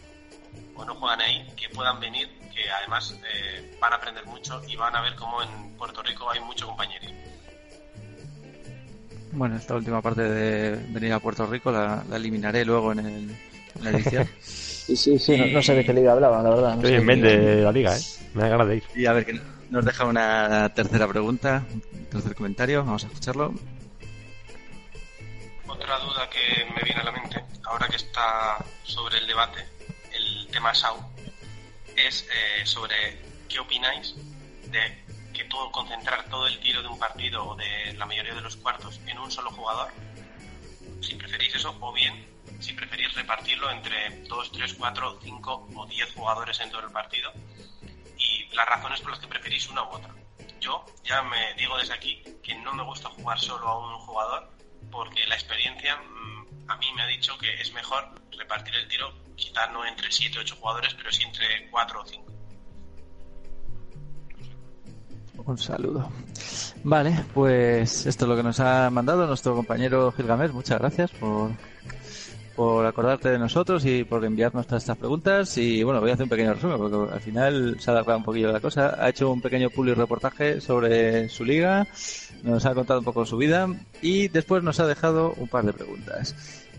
[0.74, 4.76] o no juegan ahí, que puedan venir, que además eh, van a aprender mucho y
[4.76, 7.18] van a ver cómo en Puerto Rico hay mucho compañerismo.
[9.32, 13.36] Bueno, esta última parte de venir a Puerto Rico la, eliminaré luego en, el,
[13.82, 14.28] la edición.
[14.40, 16.74] sí, sí, sí, no, sé de qué liga hablaba, la verdad.
[16.74, 18.00] Estoy en mente la liga, ¿eh?
[18.34, 18.84] Me da ganas de ir.
[18.96, 23.54] Y a ver, que nos deja una tercera pregunta, un tercer comentario, vamos a escucharlo.
[25.66, 29.64] Otra duda que me viene a la mente, ahora que está sobre el debate,
[30.50, 30.98] tema SAU,
[31.96, 34.14] es eh, sobre qué opináis
[34.66, 38.40] de que todo concentrar todo el tiro de un partido o de la mayoría de
[38.40, 39.92] los cuartos en un solo jugador,
[41.00, 42.26] si preferís eso, o bien
[42.60, 47.32] si preferís repartirlo entre 2, 3, 4, 5 o 10 jugadores en todo el partido
[48.18, 50.14] y las razones por las que preferís una u otra.
[50.60, 54.50] Yo ya me digo desde aquí que no me gusta jugar solo a un jugador
[54.90, 59.12] porque la experiencia mm, a mí me ha dicho que es mejor repartir el tiro,
[59.40, 62.30] quizás no entre 7 o 8 jugadores, pero sí entre 4 o 5.
[65.46, 66.08] Un saludo.
[66.84, 70.52] Vale, pues esto es lo que nos ha mandado nuestro compañero Gilgamesh.
[70.52, 71.50] Muchas gracias por,
[72.54, 75.56] por acordarte de nosotros y por enviarnos todas estas preguntas.
[75.58, 78.24] Y bueno, voy a hacer un pequeño resumen porque al final se ha alargado un
[78.24, 79.02] poquillo la cosa.
[79.02, 81.86] Ha hecho un pequeño public reportaje sobre su liga,
[82.42, 83.68] nos ha contado un poco su vida
[84.02, 86.34] y después nos ha dejado un par de preguntas.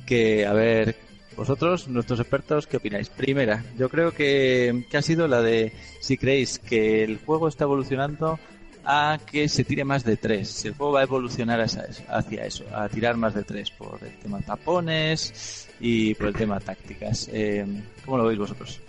[0.05, 0.95] Que, a ver,
[1.35, 3.09] vosotros, nuestros expertos, ¿qué opináis?
[3.09, 7.63] Primera, yo creo que, que ha sido la de si creéis que el juego está
[7.63, 8.39] evolucionando
[8.83, 10.49] a que se tire más de tres.
[10.49, 14.17] Si el juego va a evolucionar hacia eso, a tirar más de tres por el
[14.17, 17.29] tema tapones y por el tema tácticas.
[17.31, 17.65] Eh,
[18.05, 18.79] ¿Cómo lo veis vosotros?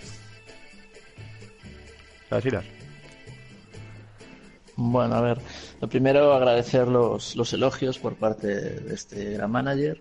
[2.30, 2.81] Gracias.
[4.76, 5.38] Bueno, a ver,
[5.80, 10.00] lo primero agradecer los, elogios por parte de este gran manager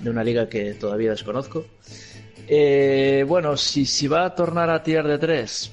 [0.00, 1.64] de una liga que todavía desconozco.
[2.46, 5.70] Eh, bueno, si, va a tornar a tirar de tres,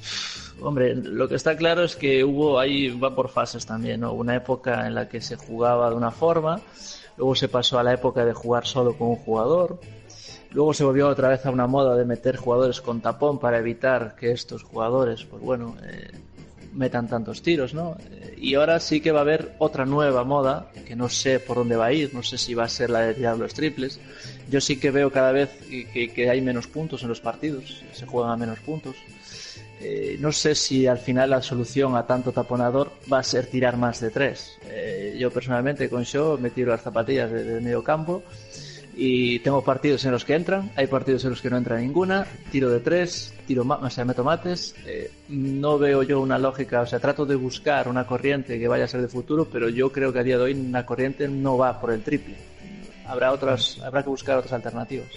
[0.61, 4.11] Hombre, lo que está claro es que hubo ahí, va por fases también, ¿no?
[4.11, 6.59] Una época en la que se jugaba de una forma,
[7.15, 9.79] luego se pasó a la época de jugar solo con un jugador,
[10.51, 14.15] luego se volvió otra vez a una moda de meter jugadores con tapón para evitar
[14.17, 16.11] que estos jugadores, pues bueno, eh,
[16.73, 17.97] metan tantos tiros, ¿no?
[18.11, 21.57] Eh, y ahora sí que va a haber otra nueva moda, que no sé por
[21.57, 23.99] dónde va a ir, no sé si va a ser la de tirar los triples.
[24.49, 28.31] Yo sí que veo cada vez que, hay menos puntos en los partidos, se juegan
[28.31, 28.95] a menos puntos.
[29.81, 33.77] Eh, no sé si al final la solución a tanto taponador va a ser tirar
[33.77, 34.57] más de tres.
[34.65, 38.23] Eh, yo personalmente con Shaw me tiro las zapatillas de, medio campo
[39.01, 42.27] y tengo partidos en los que entran, hay partidos en los que no entra ninguna,
[42.51, 44.75] tiro de tres, tiro más, o sea, meto mates.
[44.85, 48.83] Eh, no veo yo una lógica, o sea, trato de buscar una corriente que vaya
[48.83, 51.57] a ser de futuro, pero yo creo que a día de hoy una corriente no
[51.57, 52.35] va por el triple.
[53.07, 55.07] Habrá otras, habrá que buscar otras alternativas.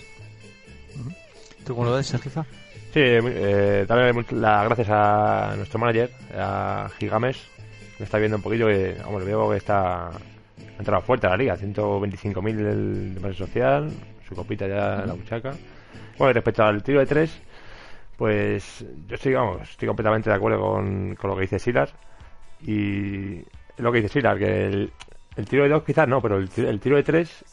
[1.66, 2.31] ¿Tú cómo lo ves, Sergio?
[2.95, 7.37] Sí, eh, darle las gracias a nuestro manager, a Gigames,
[7.99, 10.12] que está viendo un poquillo que, vamos, veo que está
[10.83, 13.90] entrado fuerte a la liga, 125.000 del base social,
[14.29, 15.53] su copita ya en la buchaca.
[16.18, 17.40] Bueno, respecto al tiro de tres,
[18.16, 21.95] pues yo estoy, vamos, estoy completamente de acuerdo con, con lo que dice Silas
[22.61, 23.42] y
[23.79, 24.92] lo que dice Silas, que el,
[25.37, 27.45] el tiro de dos quizás no, pero el, el tiro de tres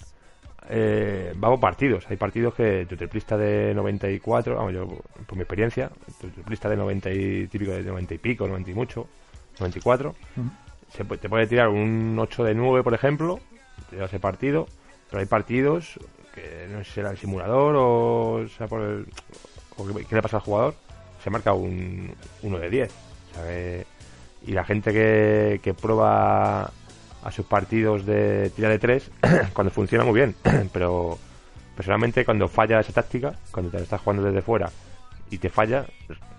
[0.70, 2.06] eh, vamos partidos.
[2.10, 4.88] Hay partidos que tu triplista de 94, vamos, yo
[5.26, 5.89] por mi experiencia,
[6.22, 9.08] tu triplista de 90 y típico de 90 y pico, 90 y mucho,
[9.60, 10.15] 94,
[10.91, 13.39] se te puede tirar un 8 de 9, por ejemplo,
[13.91, 14.67] da ese partido,
[15.10, 15.99] pero hay partidos
[16.34, 19.08] que no sé será el simulador o, sea, por el,
[19.78, 20.75] o qué, le pasa al jugador,
[21.23, 22.91] se marca un 1 de 10.
[24.47, 26.71] y la gente que, que prueba
[27.23, 29.12] a sus partidos de tira de tres
[29.54, 30.36] cuando funciona muy bien,
[30.73, 31.17] pero
[31.75, 34.69] personalmente cuando falla esa táctica, cuando te estás jugando desde fuera
[35.32, 35.86] y te falla,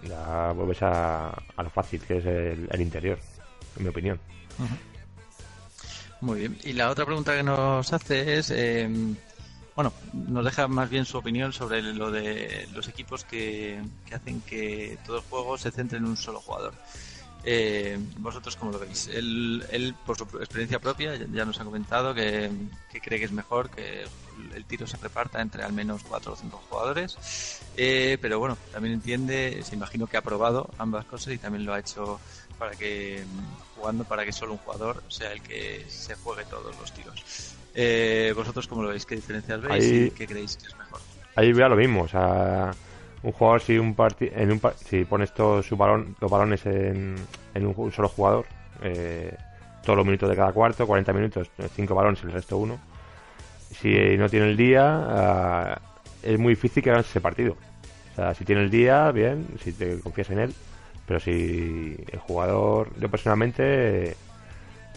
[0.02, 3.18] ya vuelves a, a lo fácil que es el, interior,
[3.76, 4.20] en mi opinión.
[6.20, 6.58] Muy bien.
[6.64, 9.16] Y la otra pregunta que nos hace es, em,
[9.74, 14.40] bueno, nos deja más bien su opinión sobre lo de los equipos que, que hacen
[14.42, 16.74] que todo el juego se centre en un solo jugador.
[17.42, 19.08] Eh, ¿Vosotros cómo lo veis?
[19.08, 22.50] Él, por su experiencia propia, ya nos ha comentado que,
[23.02, 24.04] cree que es mejor que
[24.54, 27.60] el tiro se reparta entre al menos cuatro o cinco jugadores.
[27.76, 31.72] Eh, pero bueno, también entiende, se imagino que ha probado ambas cosas y también lo
[31.72, 32.20] ha hecho
[32.60, 33.24] para que,
[33.74, 37.56] jugando para que solo un jugador sea el que se juegue todos los tiros.
[37.74, 39.04] Eh, ¿Vosotros cómo lo veis?
[39.04, 41.00] ¿Qué diferencias veis y qué creéis que es mejor?
[41.34, 42.72] Ahí veo lo mismo, o sea
[43.22, 47.16] un jugador si un en un si pones todos su balón, los balones en,
[47.54, 48.46] en un, solo jugador,
[48.82, 49.36] eh,
[49.84, 52.78] todos los minutos de cada cuarto, 40 minutos, 5 balones y el resto uno.
[53.70, 55.80] Si no tiene el día, ah,
[56.22, 57.56] es muy difícil que ganes ese partido.
[58.12, 60.54] O sea, si tiene el día, bien, si te confías en él,
[61.10, 64.14] pero si el jugador, yo personalmente,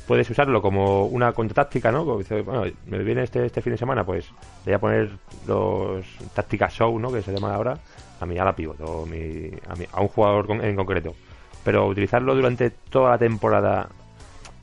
[0.06, 2.06] puedes usarlo como una contratáctica, ¿no?
[2.06, 4.30] bueno, me viene este, este fin de semana, pues
[4.64, 5.10] voy a poner
[5.48, 7.12] los tácticas show, ¿no?
[7.12, 7.80] Que se llama ahora,
[8.20, 11.16] a mí a la pivoto, a, a, un jugador en concreto.
[11.64, 13.90] Pero utilizarlo durante toda la temporada,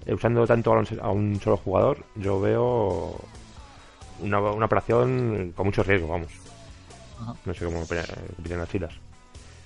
[0.07, 3.17] eh, usando tanto a un, a un solo jugador, yo veo
[4.21, 6.31] una, una operación con mucho riesgo, vamos.
[7.21, 7.35] Ajá.
[7.45, 8.05] No sé cómo opinan
[8.39, 9.10] opinan las filas.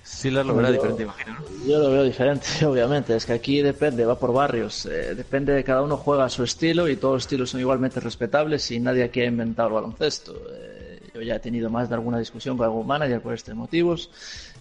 [0.05, 1.67] Silas lo verá diferente, imagino, ¿no?
[1.67, 3.17] Yo lo veo diferente, obviamente.
[3.17, 4.85] Es que aquí depende, va por barrios.
[4.85, 8.01] Eh, depende de cada uno juega a su estilo y todos los estilos son igualmente
[8.01, 10.35] respetables y nadie aquí ha inventado el baloncesto.
[10.53, 14.11] Eh, yo ya he tenido más de alguna discusión con algún manager por estos motivos.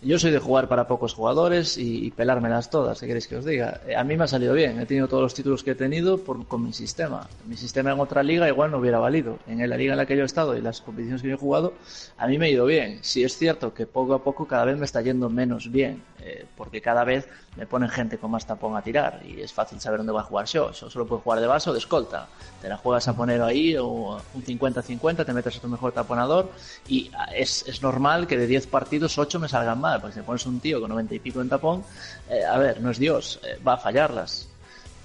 [0.05, 3.79] Yo soy de jugar para pocos jugadores y, pelármelas todas, ¿qué queréis que os diga?
[3.87, 6.17] Eh, a mí me ha salido bien, he tenido todos los títulos que he tenido
[6.17, 7.25] por, con mi sistema.
[7.45, 9.39] Mi sistema en otra liga igual no hubiera valido.
[9.47, 11.37] En la liga en la que yo he estado y las competiciones que yo he
[11.37, 11.73] jugado,
[12.17, 12.99] a mí me ha ido bien.
[13.01, 16.45] Sí es cierto que poco a poco cada vez me está yendo menos bien, eh,
[16.57, 19.99] porque cada vez me ponen gente con más tapón a tirar y es fácil saber
[19.99, 20.71] dónde va a jugar yo.
[20.71, 22.27] Yo solo puedo jugar de base o de escolta.
[22.61, 26.49] Te la juegas a poner ahí o un 50-50, te metes a tu mejor taponador
[26.87, 30.19] y ah, es, es normal que de 10 partidos 8 me salgan mal, porque si
[30.19, 31.83] te pones un tío con 90 y pico en tapón,
[32.29, 34.47] eh, a ver, no es Dios, eh, va a fallarlas.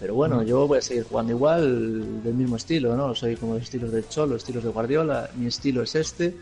[0.01, 3.15] Pero bueno, yo voy a seguir jugando igual del mismo estilo, ¿no?
[3.15, 6.37] Soy como los estilos del Cholo, estilos de Guardiola, mi estilo es este.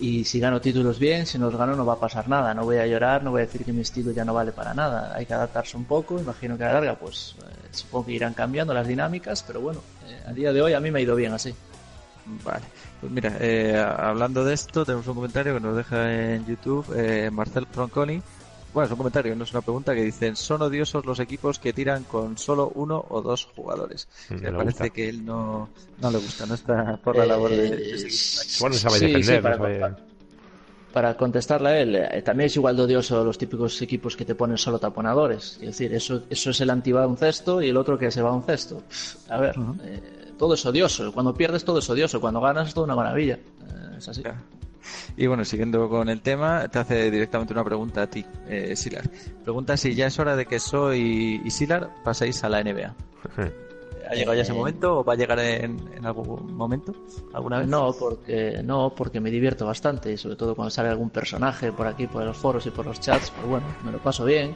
[0.00, 2.54] Y si gano títulos bien, si no los gano no va a pasar nada.
[2.54, 4.72] No voy a llorar, no voy a decir que mi estilo ya no vale para
[4.72, 5.12] nada.
[5.16, 6.18] Hay que adaptarse un poco.
[6.18, 9.80] Imagino que a la larga, pues eh, supongo que irán cambiando las dinámicas, pero bueno,
[10.26, 11.52] a día de hoy a mí me ha ido bien así.
[12.24, 16.92] Vale, pues mira, eh, hablando de esto, tenemos un comentario que nos deja en YouTube
[16.96, 18.22] eh, Marcel Tronconi.
[18.72, 21.72] Bueno, es un comentario, no es una pregunta que dicen: ¿Son odiosos los equipos que
[21.72, 24.08] tiran con solo uno o dos jugadores?
[24.30, 24.88] Mm, Me parece gusta.
[24.90, 28.08] que él no, no le gusta, no está por la labor de, de Eh.
[28.60, 29.98] Bueno, sabe sí, defender, sí, no para, sabe- para-
[30.92, 34.34] para contestarle a él, eh, también es igual de odioso los típicos equipos que te
[34.34, 35.54] ponen solo taponadores.
[35.54, 38.42] Es decir, eso, eso es el anti-baloncesto y el otro que se va a un
[38.44, 38.84] cesto.
[39.28, 41.12] A ver, eh, todo es odioso.
[41.12, 42.20] Cuando pierdes todo es odioso.
[42.20, 43.34] Cuando ganas es toda una maravilla.
[43.34, 44.22] Eh, es así.
[44.22, 44.40] Ya.
[45.16, 49.08] Y bueno, siguiendo con el tema, te hace directamente una pregunta a ti, eh, Silar.
[49.44, 52.94] Pregunta si ya es hora de que Soy y Silar paséis a la NBA.
[54.10, 56.94] ¿Ha llegado ya ese Eh, momento o va a llegar en, en algún momento?
[57.32, 57.68] ¿Alguna vez?
[57.68, 61.86] No, porque no, porque me divierto bastante y sobre todo cuando sale algún personaje por
[61.86, 64.54] aquí, por los foros y por los chats, pues bueno, me lo paso bien,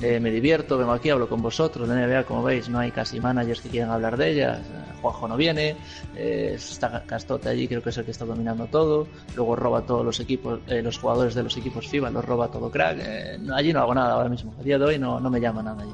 [0.00, 3.18] eh, me divierto, vengo aquí, hablo con vosotros de NBA, como veis, no hay casi
[3.20, 5.76] managers que quieran hablar de ellas, eh, Juanjo no viene,
[6.16, 10.04] eh, está Castote allí, creo que es el que está dominando todo, luego roba todos
[10.04, 13.72] los equipos, eh, los jugadores de los equipos FIBA, los roba todo crack, eh, allí
[13.72, 15.92] no hago nada ahora mismo, a día de hoy no, no me llama nada allí.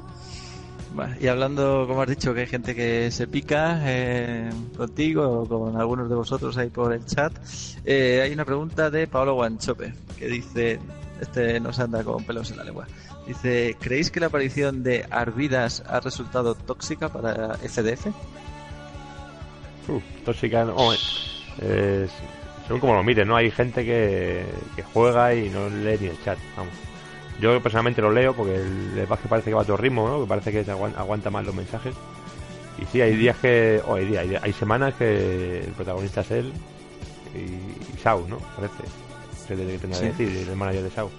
[1.21, 5.79] Y hablando, como has dicho, que hay gente que se pica eh, contigo o con
[5.79, 7.31] algunos de vosotros ahí por el chat,
[7.85, 10.79] eh, hay una pregunta de Paolo Guanchope que dice,
[11.21, 12.87] este nos anda con pelos en la lengua,
[13.27, 18.07] dice, ¿creéis que la aparición de Arvidas ha resultado tóxica para FDF?
[19.87, 21.01] Uf, tóxica, no, es-
[22.65, 23.35] según como lo mires, ¿no?
[23.35, 26.73] Hay gente que, que juega y no lee ni el chat, vamos.
[27.39, 30.21] Yo personalmente lo leo porque el, el básquet parece que va a otro ritmo, ¿no?
[30.21, 31.93] Que parece que se aguan- aguanta, más los mensajes.
[32.81, 36.31] Y sí, hay días que, o hay días, hay, hay semanas que el protagonista es
[36.31, 36.53] él
[37.35, 38.37] y, y Sau, ¿no?
[38.55, 38.83] Parece.
[39.47, 40.01] Que que tenga Sí.
[40.17, 41.09] que decir, el manager de Sau.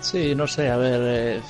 [0.00, 1.40] Sí, no sé, a ver, eh,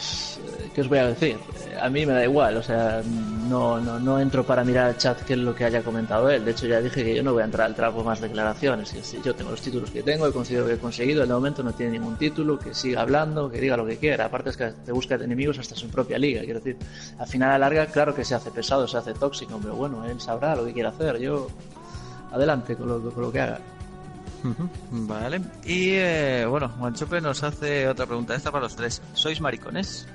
[0.74, 1.36] ¿qué os voy a decir?
[1.80, 3.02] A mí me da igual, o sea,
[3.48, 6.44] no, no, entro para mirar el chat qué es lo que haya comentado él.
[6.44, 8.90] De hecho, ya dije que yo no voy a entrar al trapo más declaraciones.
[8.90, 11.62] Que yo tengo los títulos que tengo, he considero que he conseguido, él de momento
[11.62, 14.26] no tiene ningún título, que siga hablando, que diga lo que quiera.
[14.26, 16.76] Aparte es que te busca enemigos hasta su propia liga, quiero decir.
[17.18, 20.04] Al final, a la larga, claro que se hace pesado, se hace tóxico, pero bueno,
[20.04, 21.18] él sabrá lo que quiere hacer.
[21.18, 21.48] Yo,
[22.32, 23.60] adelante con lo, con lo que haga.
[24.90, 25.40] Vale.
[25.64, 29.02] Y eh, bueno, Guanchope nos hace otra pregunta, esta para los tres.
[29.14, 30.06] ¿Sois maricones?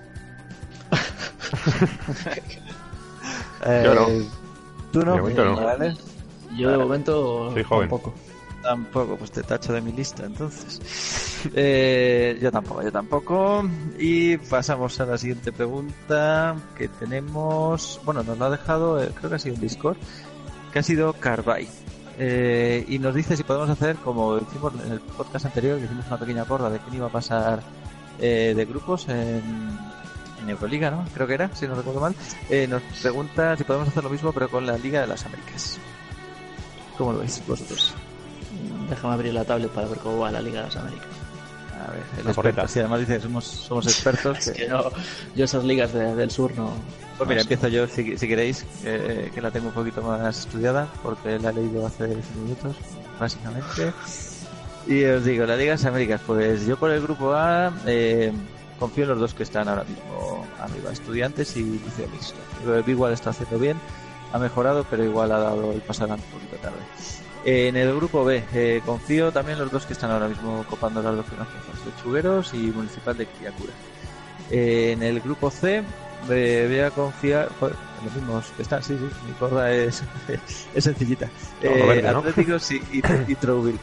[3.66, 4.08] Yo no.
[4.10, 4.28] Eh,
[4.92, 5.14] ¿Tú no?
[5.16, 5.56] De momento no.
[5.56, 5.96] Vale.
[6.58, 7.90] Yo de momento Soy joven.
[7.90, 8.14] tampoco.
[8.62, 10.80] Tampoco, pues te tacho de mi lista entonces.
[11.54, 13.70] Eh, yo tampoco, yo tampoco.
[14.00, 18.00] Y pasamos a la siguiente pregunta que tenemos.
[18.06, 19.98] Bueno, nos lo ha dejado, eh, creo que ha sido un Discord,
[20.72, 21.68] que ha sido Carvay.
[22.18, 26.08] Eh, y nos dice si podemos hacer, como hicimos en el podcast anterior, que hicimos
[26.08, 27.62] una pequeña porra de quién iba a pasar
[28.20, 29.42] eh, de grupos en,
[30.44, 31.06] en Euroliga, ¿no?
[31.14, 32.16] Creo que era, si no recuerdo mal.
[32.50, 35.78] Eh, nos pregunta si podemos hacer lo mismo, pero con la Liga de las Américas.
[36.98, 37.94] ¿Cómo lo veis vosotros?
[38.90, 41.08] Déjame abrir la tablet para ver cómo va la Liga de las Américas.
[41.88, 44.38] A ver, el experto, sí, además dice que somos, somos expertos.
[44.38, 44.84] Es que- que no,
[45.36, 46.72] yo esas ligas de- del sur no.
[47.18, 50.40] Pues mira, no empiezo yo si, si queréis, eh, que la tengo un poquito más
[50.40, 52.76] estudiada, porque la he leído hace 10 minutos,
[53.20, 53.92] básicamente.
[54.86, 58.34] Y os digo, la Liga de las Américas, pues yo por el grupo A eh,
[58.84, 62.38] confío en los dos que están ahora mismo arriba, estudiantes y liceo mixto.
[62.86, 63.78] Igual está haciendo bien,
[64.34, 66.80] ha mejorado, pero igual ha dado el pasarán un poquito tarde.
[67.46, 70.66] Eh, en el grupo B, eh, confío también en los dos que están ahora mismo
[70.70, 73.72] copando las dos primeras plazas, Lechugueros y Municipal de Quiacura.
[74.52, 75.82] Eh, en el grupo C
[76.28, 80.04] voy a confiar joder, en los mismos que están, sí, sí, mi porra es,
[80.76, 81.30] es sencillita.
[81.64, 82.20] No, verde, ¿no?
[82.20, 83.80] Atléticos y, y, y Trouville.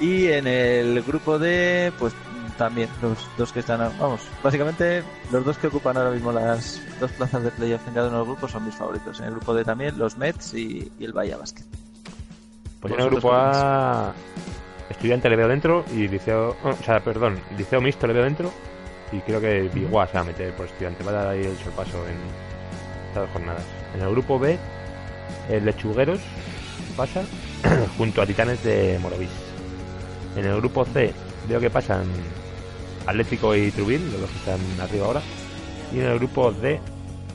[0.00, 2.14] Y en el grupo D, pues
[2.56, 7.10] también los dos que están, vamos, básicamente los dos que ocupan ahora mismo las dos
[7.12, 9.20] plazas de playoff en cada uno de los grupos son mis favoritos.
[9.20, 11.64] En el grupo D también los Mets y, y el Bahía Basket.
[12.80, 14.12] Pues en el grupo A,
[14.90, 18.52] estudiante le veo dentro y liceo, oh, o sea, perdón, liceo mixto le veo dentro
[19.12, 21.56] y creo que Biguá se va a meter por estudiante, va a dar ahí el
[21.58, 22.16] sorpaso en
[23.08, 23.64] estas dos jornadas.
[23.94, 24.58] En el grupo B,
[25.50, 26.20] el Lechugueros
[26.96, 27.22] pasa
[27.98, 29.30] junto a Titanes de Morovis.
[30.36, 31.12] En el grupo C
[31.48, 32.04] veo que pasan
[33.06, 35.22] Atlético y Trubil, los dos que están arriba ahora.
[35.92, 36.80] Y en el grupo D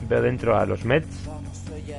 [0.08, 1.06] veo dentro a los Mets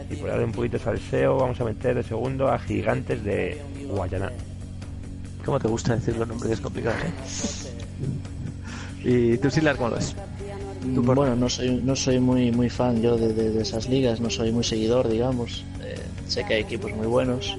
[0.09, 3.61] y por darle un poquito de salseo vamos a meter de segundo a Gigantes de
[3.89, 4.31] Guayana.
[5.45, 6.51] ¿Cómo te gusta decir los nombres?
[6.53, 7.11] Es complicado, ¿eh?
[9.03, 10.13] ¿Y tú, Silar, cómo lo ves?
[11.05, 14.19] Por- Bueno, no soy, no soy muy, muy fan yo de, de- de esas ligas,
[14.19, 15.63] no soy muy seguidor, digamos.
[15.83, 15.95] Eh,
[16.27, 17.57] sé que hay equipos muy buenos.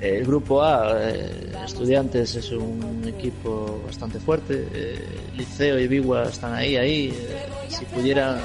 [0.00, 4.66] El grupo A, eh, Estudiantes, es un equipo bastante fuerte.
[4.72, 5.04] Eh,
[5.36, 7.08] Liceo y Bigua están ahí, ahí.
[7.08, 8.40] Eh, si pudiera,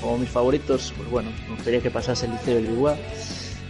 [0.00, 2.96] como mis favoritos, pues bueno, me gustaría que pasase el Liceo y el Bigua.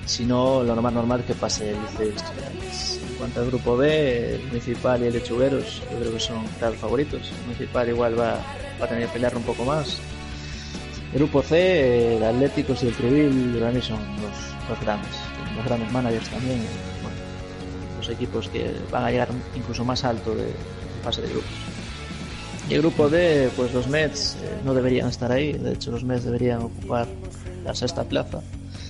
[0.06, 3.00] Si no, lo más normal que pase el Liceo y Estudiantes.
[3.06, 6.78] En cuanto al grupo B, el Municipal y el Lechugueros, yo creo que son claros
[6.78, 7.20] favoritos.
[7.20, 8.40] El Municipal igual va,
[8.80, 9.98] va a tener que pelear un poco más.
[11.12, 15.12] El grupo C, el Atléticos y el Treville para mí son los, los grandes,
[15.54, 16.60] los grandes managers también.
[18.06, 20.52] Los equipos que van a llegar incluso más alto de, de
[21.02, 21.50] fase de grupos.
[22.68, 26.02] Y el grupo D, pues los Mets eh, no deberían estar ahí, de hecho los
[26.02, 27.06] Mets deberían ocupar
[27.64, 28.40] la sexta plaza.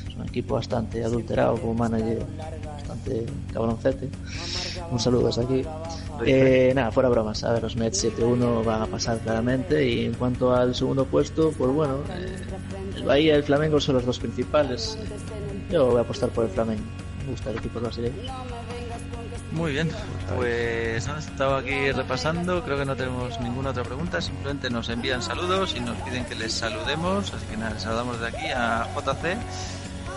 [0.09, 2.25] Es un equipo bastante adulterado como manager,
[2.64, 4.09] bastante cabroncete.
[4.91, 5.62] Un saludo desde aquí.
[6.25, 7.45] Eh, nada, fuera bromas.
[7.45, 9.87] A ver, los Mets 7-1 van a pasar claramente.
[9.87, 12.37] Y en cuanto al segundo puesto, pues bueno, eh,
[12.97, 14.97] el Bahía y el Flamengo son los dos principales.
[15.71, 16.85] Yo voy a apostar por el Flamengo.
[17.25, 18.14] Me gusta el equipo brasileño.
[19.53, 19.91] Muy bien,
[20.37, 25.23] pues hemos estado aquí repasando, creo que no tenemos ninguna otra pregunta, simplemente nos envían
[25.23, 28.87] saludos y nos piden que les saludemos, así que nada, les saludamos de aquí a
[28.95, 29.39] JC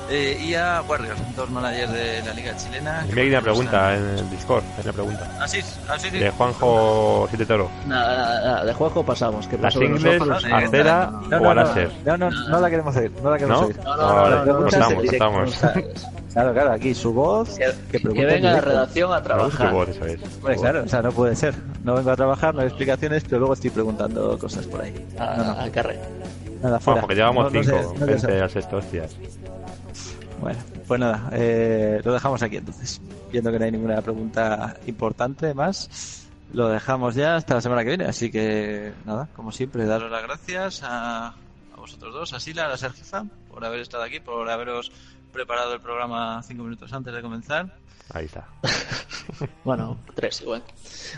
[0.10, 3.05] eh, y a Warrior, dos managers de la Liga Chilena.
[3.10, 5.38] Y me hay una pregunta en el Discord, hay una pregunta.
[5.39, 6.18] Ah, sí, ah, sí, sí.
[6.20, 7.70] De Juanjo Siete Toro.
[7.88, 9.47] Nada, nada, nada, de juego pasamos.
[9.47, 10.45] ¿Qué ¿Las ingles, nosotros?
[10.45, 11.91] Eh, a cera no, o no, a no, láser?
[12.05, 13.68] No, no, no la queremos oír, no la queremos ¿No?
[13.68, 13.80] oír.
[13.84, 15.60] No, no, no, estamos, estamos.
[16.34, 17.57] Claro, claro, aquí su voz,
[17.91, 19.74] Que, que, venga la redacción a trabajar.
[19.74, 20.20] voz, eso es.
[20.38, 21.55] Hombre, claro, o sea, no puede ser.
[21.84, 24.93] No vengo a trabajar, no hay explicaciones, pero luego estoy preguntando cosas por ahí.
[25.18, 25.51] A, No, no.
[25.62, 26.01] a carrera.
[26.62, 27.01] Nada, fuera.
[27.01, 29.16] Bueno, porque llevamos No- no cinco, sé- no sé gente al sexto, hostias.
[30.40, 33.02] Bueno, pues nada, eh, lo dejamos aquí entonces.
[33.32, 37.90] Viendo que no hay ninguna pregunta importante más, lo dejamos ya hasta la semana que
[37.90, 38.06] viene.
[38.06, 42.78] Así que nada, como siempre, daros las gracias a, a vosotros dos, a Sila, a
[42.78, 44.92] Sergiza, por haber estado aquí, por haberos
[45.32, 47.74] preparado el programa cinco minutos antes de comenzar.
[48.14, 48.48] Ahí está.
[49.64, 50.64] Bueno, tres igual.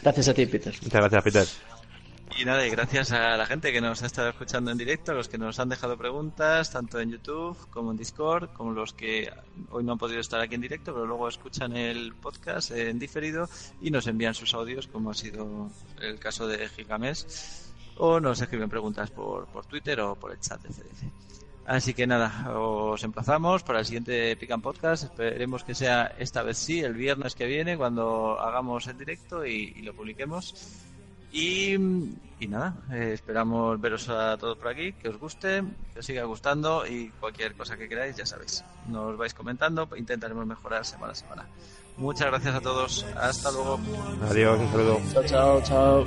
[0.03, 0.74] Gracias a ti, Peter.
[0.84, 1.47] Muchas gracias, Peter.
[2.38, 5.27] Y nada, y gracias a la gente que nos ha estado escuchando en directo, los
[5.27, 9.32] que nos han dejado preguntas, tanto en YouTube como en Discord, como los que
[9.69, 13.47] hoy no han podido estar aquí en directo, pero luego escuchan el podcast en diferido
[13.82, 15.69] y nos envían sus audios, como ha sido
[15.99, 20.61] el caso de Gigamés, o nos escriben preguntas por, por Twitter o por el chat
[20.61, 21.11] de CDC.
[21.65, 25.03] Así que nada, os emplazamos para el siguiente Pican Podcast.
[25.03, 29.73] Esperemos que sea esta vez sí, el viernes que viene, cuando hagamos el directo y
[29.84, 30.89] lo publiquemos.
[31.32, 31.75] Y,
[32.39, 35.63] y nada, eh, esperamos veros a todos por aquí, que os guste,
[35.93, 38.63] que os siga gustando y cualquier cosa que queráis, ya sabéis.
[38.88, 41.47] Nos vais comentando, intentaremos mejorar semana a semana.
[41.97, 43.79] Muchas gracias a todos, hasta luego.
[44.29, 45.01] Adiós, un saludo.
[45.13, 46.05] Chao, chao, chao.